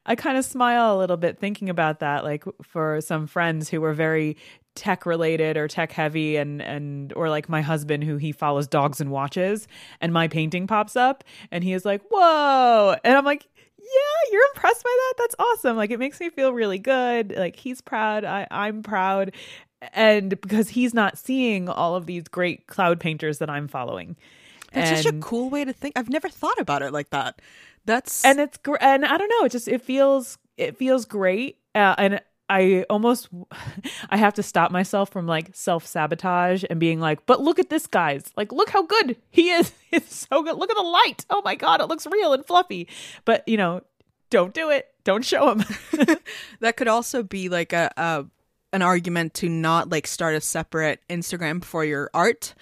[0.07, 3.81] I kind of smile a little bit thinking about that like for some friends who
[3.81, 4.37] were very
[4.77, 9.01] tech related or tech heavy and and or like my husband who he follows dogs
[9.01, 9.67] and watches
[10.01, 13.49] and my painting pops up and he is like, "Whoa." And I'm like,
[13.89, 15.15] yeah, you're impressed by that.
[15.19, 15.77] That's awesome.
[15.77, 17.35] Like it makes me feel really good.
[17.37, 18.25] Like he's proud.
[18.25, 19.35] I, I'm proud.
[19.93, 24.17] And because he's not seeing all of these great cloud painters that I'm following.
[24.73, 25.97] That's such a cool way to think.
[25.97, 27.41] I've never thought about it like that.
[27.85, 29.47] That's and it's gr- and I don't know.
[29.47, 31.59] It just it feels it feels great.
[31.75, 33.29] Uh, and I almost
[34.11, 37.71] I have to stop myself from like self sabotage and being like, but look at
[37.71, 38.31] this guys.
[38.37, 39.73] Like look how good he is.
[39.91, 40.59] It's so good.
[40.59, 41.25] Look at the light.
[41.31, 42.89] Oh my god, it looks real and fluffy.
[43.25, 43.81] But you know,
[44.29, 44.89] don't do it.
[45.05, 45.65] Don't show him.
[46.61, 48.27] that could also be like a, a
[48.73, 52.55] an argument to not like start a separate Instagram for your art,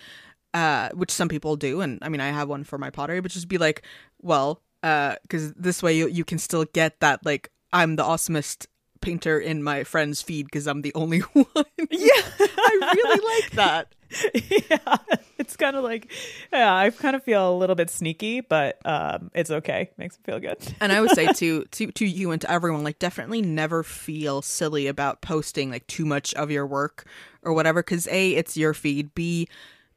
[0.55, 3.31] uh, which some people do, and I mean I have one for my pottery, but
[3.31, 3.83] just be like,
[4.21, 8.66] well, because this way you you can still get that like I'm the awesomest
[9.01, 11.45] painter in my friend's feed because I'm the only one.
[11.90, 12.23] yeah.
[12.40, 13.95] I really like that.
[14.71, 15.16] yeah,
[15.47, 16.11] it's kind of like,
[16.53, 19.91] yeah, I kind of feel a little bit sneaky, but um, it's okay.
[19.97, 20.59] Makes me feel good.
[20.81, 24.43] and I would say to to to you and to everyone, like definitely never feel
[24.43, 27.07] silly about posting like too much of your work
[27.43, 27.81] or whatever.
[27.83, 29.15] Because a, it's your feed.
[29.15, 29.47] B,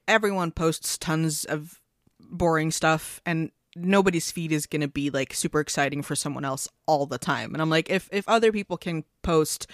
[0.08, 1.82] everyone posts tons of
[2.20, 7.08] boring stuff, and nobody's feed is gonna be like super exciting for someone else all
[7.08, 7.54] the time.
[7.54, 9.66] And I'm like, if if other people can post.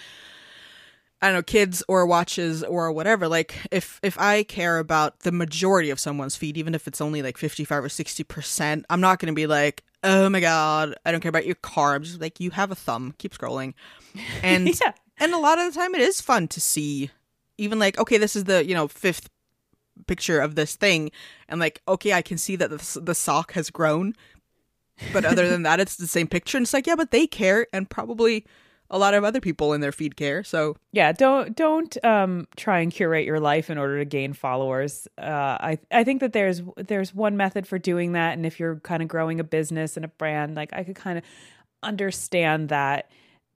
[1.22, 3.26] I don't know, kids or watches or whatever.
[3.26, 7.22] Like, if if I care about the majority of someone's feed, even if it's only
[7.22, 10.94] like fifty five or sixty percent, I'm not going to be like, oh my god,
[11.06, 11.94] I don't care about your car.
[11.94, 13.72] I'm just like, you have a thumb, keep scrolling,
[14.42, 14.92] and Yeah.
[15.18, 17.10] and a lot of the time it is fun to see,
[17.56, 19.30] even like, okay, this is the you know fifth
[20.06, 21.10] picture of this thing,
[21.48, 24.14] and like, okay, I can see that the the sock has grown,
[25.14, 27.66] but other than that, it's the same picture, and it's like, yeah, but they care,
[27.72, 28.44] and probably
[28.90, 30.76] a lot of other people in their feed care, so.
[30.92, 35.08] Yeah, don't don't um, try and curate your life in order to gain followers.
[35.18, 38.76] Uh, I I think that there's there's one method for doing that, and if you're
[38.80, 41.24] kind of growing a business and a brand, like I could kind of
[41.82, 43.10] understand that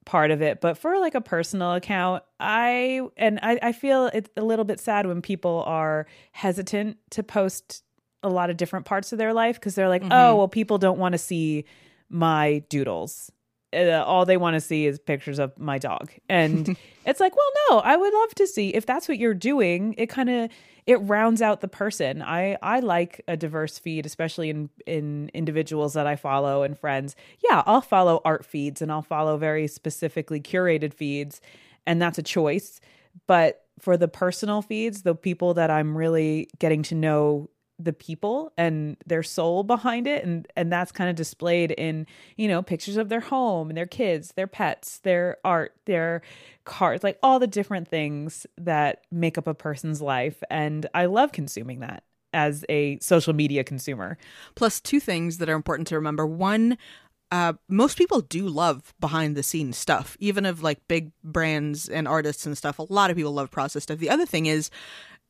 [0.04, 0.60] part of it.
[0.60, 4.80] But for like a personal account, I and I, I feel it's a little bit
[4.80, 7.82] sad when people are hesitant to post
[8.22, 10.98] a lot of different parts of their life because they're like, oh, well, people don't
[10.98, 11.64] want to see
[12.08, 13.30] my doodles.
[13.72, 16.10] Uh, all they want to see is pictures of my dog.
[16.28, 19.94] And it's like well no i would love to see if that's what you're doing
[19.96, 20.50] it kind of
[20.86, 22.20] it rounds out the person.
[22.22, 27.16] I i like a diverse feed especially in in individuals that i follow and friends.
[27.48, 31.40] Yeah i'll follow art feeds and i'll follow very specifically curated feeds
[31.86, 32.80] and that's a choice.
[33.26, 37.48] But for the personal feeds the people that i'm really getting to know
[37.84, 42.06] the people and their soul behind it and and that's kind of displayed in
[42.36, 46.22] you know pictures of their home and their kids their pets their art their
[46.64, 51.32] cars like all the different things that make up a person's life and i love
[51.32, 54.16] consuming that as a social media consumer
[54.54, 56.26] Plus, two things that are important to remember.
[56.26, 56.78] One,
[57.30, 62.08] uh, most people do love behind the scenes stuff, even of like big brands and
[62.08, 62.78] artists and stuff.
[62.78, 63.98] A lot of people love process stuff.
[63.98, 64.70] The other thing is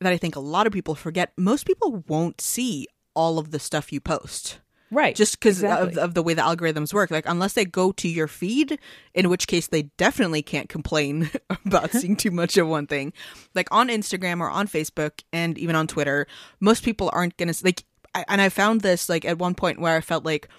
[0.01, 3.59] that I think a lot of people forget most people won't see all of the
[3.59, 4.59] stuff you post.
[4.89, 5.93] right Just because exactly.
[5.93, 7.11] of, of the way the algorithms work.
[7.11, 8.79] Like, unless they go to your feed,
[9.13, 11.29] in which case they definitely can't complain
[11.65, 11.99] about uh-huh.
[11.99, 13.13] seeing too much of one thing.
[13.53, 16.27] Like on Instagram or on Facebook and even on Twitter,
[16.59, 17.83] most people aren't going to, like,
[18.13, 20.49] I, and I found this like at one point where I felt like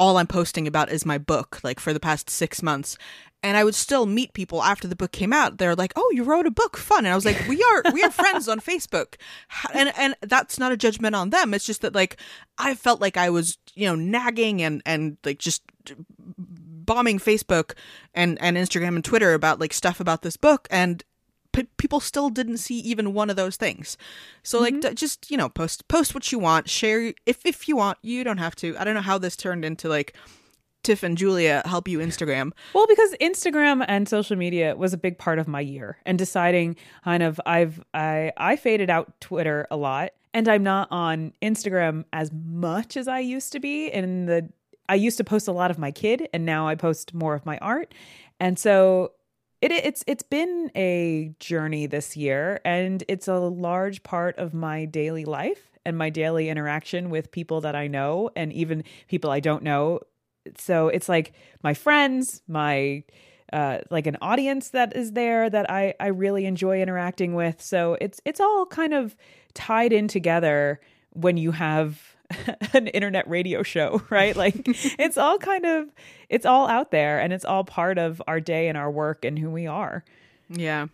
[0.00, 2.98] all I'm posting about is my book, like for the past six months.
[3.44, 5.58] And I would still meet people after the book came out.
[5.58, 8.02] They're like, "Oh, you wrote a book, fun!" And I was like, "We are we
[8.02, 9.16] are friends on Facebook,"
[9.74, 11.52] and and that's not a judgment on them.
[11.52, 12.16] It's just that like
[12.56, 15.62] I felt like I was you know nagging and and like just
[16.38, 17.74] bombing Facebook
[18.14, 21.04] and and Instagram and Twitter about like stuff about this book, and
[21.52, 23.96] p- people still didn't see even one of those things.
[24.42, 24.88] So like mm-hmm.
[24.88, 27.98] d- just you know post post what you want, share if if you want.
[28.02, 28.76] You don't have to.
[28.78, 30.14] I don't know how this turned into like
[30.84, 32.52] Tiff and Julia help you Instagram.
[32.74, 36.76] Well, because Instagram and social media was a big part of my year and deciding
[37.02, 42.04] kind of I've I I faded out Twitter a lot and I'm not on Instagram
[42.12, 44.48] as much as I used to be in the
[44.88, 47.46] I used to post a lot of my kid and now I post more of
[47.46, 47.94] my art.
[48.38, 49.12] And so
[49.60, 54.84] it it's it's been a journey this year and it's a large part of my
[54.84, 59.40] daily life and my daily interaction with people that I know and even people I
[59.40, 60.00] don't know
[60.56, 61.32] so it's like
[61.62, 63.04] my friends my
[63.52, 67.62] uh, like an audience that is there that I, I really enjoy interacting with.
[67.62, 69.14] So it's it's all kind of
[69.54, 70.80] tied in together
[71.12, 72.16] when you have
[72.72, 74.34] an internet radio show right?
[74.34, 74.62] Like
[74.98, 75.88] it's all kind of
[76.28, 79.38] it's all out there and it's all part of our day and our work and
[79.38, 80.04] who we are.
[80.48, 80.86] Yeah.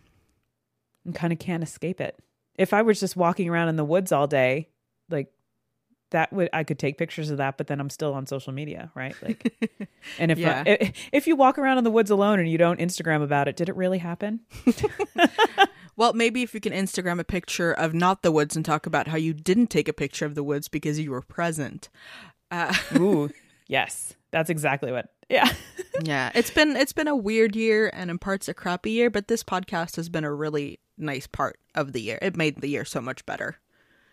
[1.03, 2.17] and kind of can't escape it.
[2.57, 4.67] If i was just walking around in the woods all day
[6.11, 8.91] that would i could take pictures of that but then i'm still on social media
[8.95, 9.53] right like
[10.19, 10.63] and if Yeah.
[10.65, 13.55] I, if you walk around in the woods alone and you don't instagram about it
[13.55, 14.41] did it really happen
[15.97, 19.09] Well, maybe if you can Instagram a picture of not the woods and talk about
[19.09, 21.89] how you didn't take a picture of the woods because you were present.
[22.49, 23.29] Uh, ooh
[23.67, 25.51] yes that's exactly what yeah
[26.03, 29.27] yeah, it's been it's been a weird year and in parts a crappy year, but
[29.27, 32.17] this podcast has been a really nice part of the year.
[32.21, 33.57] It made the year so much better.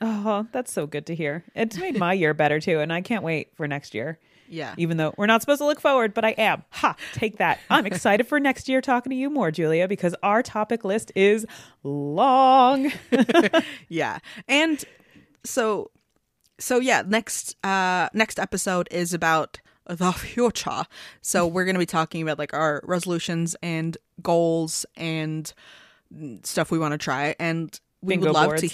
[0.01, 3.22] Oh that's so good to hear it's made my year better too and i can't
[3.24, 4.18] wait for next year
[4.49, 4.74] Yeah.
[4.78, 6.62] even though we're not supposed to look forward, but I am.
[6.70, 7.59] Ha, take that.
[7.68, 11.44] I'm excited for next year talking to you more, Julia, because our topic list is
[11.82, 12.90] long.
[13.88, 14.18] yeah
[14.49, 14.84] and
[15.44, 15.90] so
[16.59, 20.84] so yeah next uh next episode is about the future
[21.22, 25.53] so we're going to be talking about like our resolutions and goals and
[26.42, 28.62] stuff we want to try and we Bingo would love boards.
[28.62, 28.68] to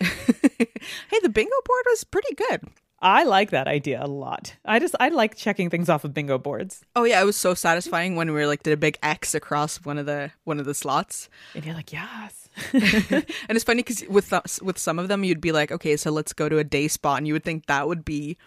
[0.00, 2.62] hey the bingo board was pretty good
[2.98, 4.56] I like that idea a lot.
[4.64, 6.82] I just I like checking things off of bingo boards.
[6.96, 9.84] oh yeah it was so satisfying when we were like did a big x across
[9.84, 12.48] one of the one of the slots And you're like, yes.
[12.72, 16.10] and it's funny because with th- with some of them you'd be like okay so
[16.10, 18.38] let's go to a day spot and you would think that would be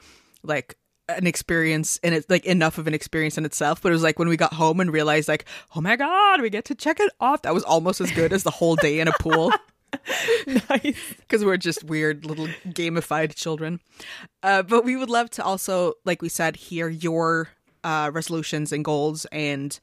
[0.42, 0.76] like
[1.10, 4.18] an experience and it's like enough of an experience in itself but it was like
[4.18, 5.46] when we got home and realized like
[5.76, 8.42] oh my god we get to check it off that was almost as good as
[8.44, 9.52] the whole day in a pool
[10.70, 11.14] nice.
[11.18, 13.80] because we're just weird little gamified children.
[14.44, 17.50] Uh, but we would love to also like we said hear your
[17.84, 19.80] uh, resolutions and goals and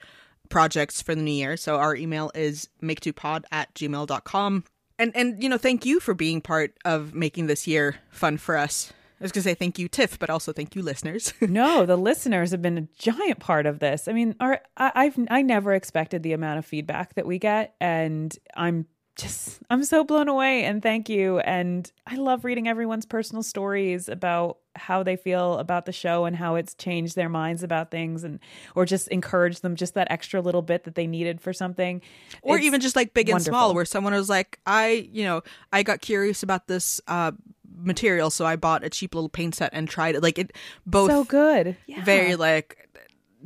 [0.48, 1.56] projects for the new year.
[1.56, 4.64] So our email is makedopod at gmail.com
[4.98, 8.56] and and you know thank you for being part of making this year fun for
[8.56, 8.92] us.
[9.20, 11.32] I was gonna say thank you tiff but also thank you listeners.
[11.40, 14.08] No, the listeners have been a giant part of this.
[14.08, 17.74] I mean, our I, I've I never expected the amount of feedback that we get,
[17.80, 18.86] and I'm
[19.16, 20.64] just I'm so blown away.
[20.64, 21.38] And thank you.
[21.40, 26.36] And I love reading everyone's personal stories about how they feel about the show and
[26.36, 28.38] how it's changed their minds about things, and
[28.74, 32.02] or just encourage them just that extra little bit that they needed for something,
[32.42, 35.42] or It's even just like big and small where someone was like i you know
[35.72, 37.32] i got curious about this uh
[37.78, 40.52] material so i bought a cheap little paint set and tried it like it
[40.84, 41.76] both so good.
[41.86, 42.04] Yeah.
[42.04, 42.88] very like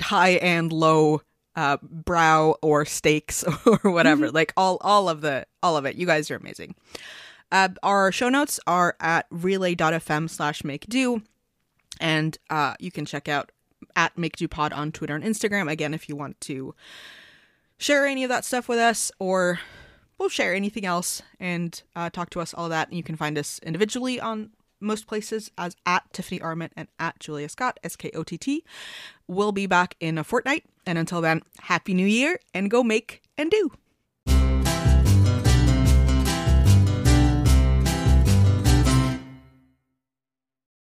[0.01, 1.23] high and low
[1.61, 4.30] uh brow or stakes or whatever.
[4.30, 5.96] Like all all of the all of it.
[5.96, 6.74] You guys are amazing.
[7.52, 11.22] Uh our show notes are at relay.fm slash make do.
[12.00, 13.52] And uh you can check out
[13.94, 15.70] at make do pod on twitter and instagram.
[15.70, 16.74] Again if you want to
[17.76, 19.61] share any of that stuff with us or
[20.16, 22.88] we'll share anything else and uh, talk to us all that.
[22.88, 24.50] And you can find us individually on
[24.81, 28.64] most places as at Tiffany Arment and at Julia Skott, S K O T T.
[29.26, 30.64] We'll be back in a fortnight.
[30.87, 33.70] And until then, Happy New Year and go make and do.